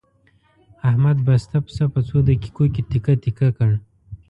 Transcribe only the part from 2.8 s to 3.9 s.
تکه تکه کړ.